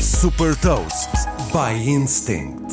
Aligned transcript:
Super 0.00 0.54
Toast 0.56 1.10
by 1.52 1.90
Instinct. 1.90 2.72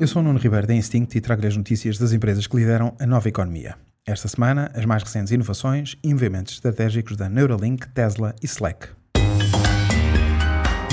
Eu 0.00 0.08
sou 0.08 0.22
o 0.22 0.24
Nuno 0.24 0.38
Ribeiro 0.38 0.66
da 0.66 0.74
Instinct 0.74 1.16
e 1.16 1.20
trago-lhe 1.20 1.46
as 1.46 1.56
notícias 1.56 1.98
das 1.98 2.12
empresas 2.12 2.46
que 2.46 2.56
lideram 2.56 2.96
a 2.98 3.04
nova 3.04 3.28
economia. 3.28 3.76
Esta 4.06 4.28
semana, 4.28 4.70
as 4.74 4.86
mais 4.86 5.02
recentes 5.02 5.30
inovações 5.30 5.94
e 6.02 6.12
movimentos 6.12 6.54
estratégicos 6.54 7.18
da 7.18 7.28
Neuralink, 7.28 7.86
Tesla 7.90 8.34
e 8.42 8.46
Slack. 8.46 8.88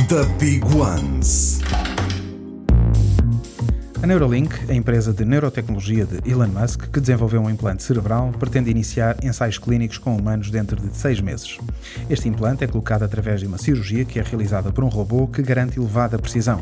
The 0.09 0.25
Big 0.37 0.61
Ones. 0.75 1.58
A 4.01 4.07
Neuralink, 4.07 4.55
a 4.69 4.73
empresa 4.73 5.11
de 5.11 5.25
neurotecnologia 5.25 6.05
de 6.05 6.31
Elon 6.31 6.47
Musk, 6.47 6.89
que 6.89 7.01
desenvolveu 7.01 7.41
um 7.41 7.49
implante 7.49 7.83
cerebral, 7.83 8.31
pretende 8.39 8.71
iniciar 8.71 9.17
ensaios 9.21 9.57
clínicos 9.57 9.97
com 9.97 10.15
humanos 10.15 10.49
dentro 10.49 10.79
de 10.79 10.95
seis 10.95 11.19
meses. 11.19 11.57
Este 12.09 12.29
implante 12.29 12.63
é 12.63 12.67
colocado 12.67 13.03
através 13.03 13.41
de 13.41 13.47
uma 13.47 13.57
cirurgia 13.57 14.05
que 14.05 14.17
é 14.17 14.23
realizada 14.23 14.71
por 14.71 14.85
um 14.85 14.87
robô 14.87 15.27
que 15.27 15.41
garante 15.41 15.77
elevada 15.77 16.17
precisão. 16.17 16.61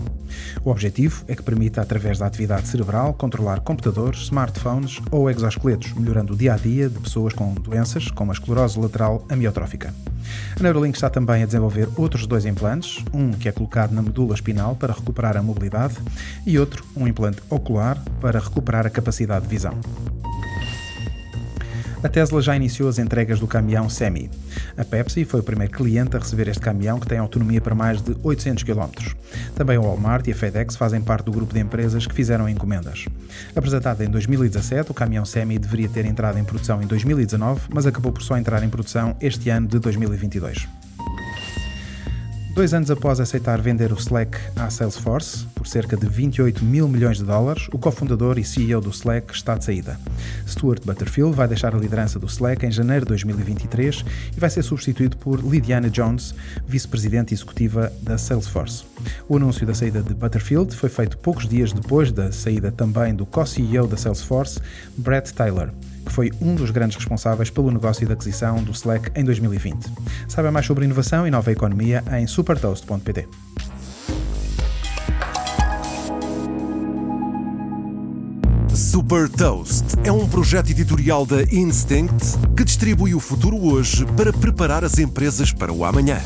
O 0.63 0.69
objetivo 0.69 1.23
é 1.27 1.35
que 1.35 1.43
permita, 1.43 1.81
através 1.81 2.19
da 2.19 2.25
atividade 2.25 2.67
cerebral, 2.67 3.13
controlar 3.13 3.61
computadores, 3.61 4.21
smartphones 4.21 4.99
ou 5.11 5.29
exoesqueletos, 5.29 5.93
melhorando 5.93 6.33
o 6.33 6.37
dia 6.37 6.53
a 6.53 6.57
dia 6.57 6.89
de 6.89 6.99
pessoas 6.99 7.33
com 7.33 7.53
doenças 7.53 8.09
como 8.11 8.31
a 8.31 8.33
esclerose 8.33 8.79
lateral 8.79 9.25
amiotrófica. 9.29 9.93
A 10.59 10.63
Neuralink 10.63 10.97
está 10.97 11.09
também 11.09 11.43
a 11.43 11.45
desenvolver 11.45 11.87
outros 11.95 12.27
dois 12.27 12.45
implantes, 12.45 13.03
um 13.13 13.31
que 13.31 13.47
é 13.47 13.51
colocado 13.51 13.91
na 13.93 14.01
medula 14.01 14.33
espinal 14.33 14.75
para 14.75 14.93
recuperar 14.93 15.37
a 15.37 15.41
mobilidade 15.41 15.95
e 16.45 16.59
outro, 16.59 16.83
um 16.95 17.07
implante 17.07 17.41
ocular, 17.49 18.03
para 18.19 18.39
recuperar 18.39 18.85
a 18.85 18.89
capacidade 18.89 19.45
de 19.45 19.49
visão. 19.49 19.79
A 22.03 22.07
Tesla 22.07 22.41
já 22.41 22.55
iniciou 22.55 22.87
as 22.87 22.99
entregas 22.99 23.39
do 23.39 23.47
caminhão 23.47 23.89
Semi. 23.89 24.29
A 24.77 24.85
Pepsi 24.85 25.25
foi 25.25 25.39
o 25.39 25.43
primeiro 25.43 25.73
cliente 25.73 26.15
a 26.15 26.19
receber 26.19 26.47
este 26.47 26.61
caminhão 26.61 26.99
que 26.99 27.07
tem 27.07 27.17
autonomia 27.17 27.59
para 27.59 27.73
mais 27.73 28.01
de 28.01 28.15
800 28.21 28.63
km. 28.63 28.91
Também 29.55 29.79
o 29.79 29.81
Walmart 29.81 30.27
e 30.27 30.31
a 30.31 30.35
FedEx 30.35 30.75
fazem 30.75 31.01
parte 31.01 31.25
do 31.25 31.31
grupo 31.31 31.53
de 31.53 31.59
empresas 31.59 32.05
que 32.05 32.13
fizeram 32.13 32.47
encomendas. 32.47 33.05
Apresentado 33.55 34.01
em 34.03 34.09
2017, 34.09 34.91
o 34.91 34.93
caminhão 34.93 35.25
Semi 35.25 35.57
deveria 35.57 35.89
ter 35.89 36.05
entrado 36.05 36.37
em 36.37 36.43
produção 36.43 36.81
em 36.81 36.85
2019, 36.85 37.61
mas 37.73 37.87
acabou 37.87 38.11
por 38.11 38.21
só 38.21 38.37
entrar 38.37 38.61
em 38.63 38.69
produção 38.69 39.15
este 39.19 39.49
ano 39.49 39.67
de 39.67 39.79
2022. 39.79 40.86
Dois 42.57 42.73
anos 42.73 42.89
após 42.89 43.19
aceitar 43.19 43.61
vender 43.61 43.93
o 43.93 43.95
Slack 43.97 44.35
à 44.55 44.67
Salesforce, 44.71 45.45
por 45.53 45.67
cerca 45.67 45.95
de 45.95 46.07
28 46.07 46.65
mil 46.65 46.87
milhões 46.87 47.17
de 47.19 47.23
dólares, 47.23 47.67
o 47.71 47.77
cofundador 47.77 48.39
e 48.39 48.43
CEO 48.43 48.81
do 48.81 48.89
Slack 48.89 49.31
está 49.31 49.55
de 49.55 49.63
saída. 49.63 49.99
Stuart 50.47 50.83
Butterfield 50.83 51.35
vai 51.35 51.47
deixar 51.47 51.75
a 51.75 51.77
liderança 51.77 52.17
do 52.17 52.25
Slack 52.25 52.65
em 52.65 52.71
janeiro 52.71 53.05
de 53.05 53.09
2023 53.09 54.03
e 54.35 54.39
vai 54.39 54.49
ser 54.49 54.63
substituído 54.63 55.17
por 55.17 55.39
Lydiana 55.39 55.87
Jones, 55.87 56.33
vice-presidente 56.65 57.31
executiva 57.31 57.93
da 58.01 58.17
Salesforce. 58.17 58.85
O 59.29 59.37
anúncio 59.37 59.63
da 59.63 59.75
saída 59.75 60.01
de 60.01 60.15
Butterfield 60.15 60.75
foi 60.75 60.89
feito 60.89 61.15
poucos 61.19 61.47
dias 61.47 61.71
depois 61.71 62.11
da 62.11 62.31
saída 62.31 62.71
também 62.71 63.13
do 63.13 63.27
co-CEO 63.27 63.85
da 63.85 63.97
Salesforce, 63.97 64.59
Brett 64.97 65.31
Taylor 65.31 65.69
que 66.07 66.13
foi 66.13 66.31
um 66.41 66.55
dos 66.55 66.71
grandes 66.71 66.97
responsáveis 66.97 67.49
pelo 67.49 67.71
negócio 67.71 68.05
de 68.05 68.13
aquisição 68.13 68.63
do 68.63 68.71
Slack 68.71 69.11
em 69.15 69.23
2020. 69.23 69.77
Saiba 70.27 70.51
mais 70.51 70.65
sobre 70.65 70.85
inovação 70.85 71.27
e 71.27 71.31
nova 71.31 71.51
economia 71.51 72.03
em 72.17 72.25
supertoast.pt. 72.25 73.27
Super 78.73 79.27
Toast 79.29 79.85
é 80.03 80.11
um 80.11 80.27
projeto 80.27 80.69
editorial 80.69 81.25
da 81.25 81.41
Instinct 81.43 82.37
que 82.55 82.63
distribui 82.63 83.15
o 83.15 83.19
futuro 83.19 83.57
hoje 83.57 84.05
para 84.15 84.31
preparar 84.31 84.83
as 84.83 84.97
empresas 84.99 85.51
para 85.51 85.73
o 85.73 85.83
amanhã. 85.83 86.19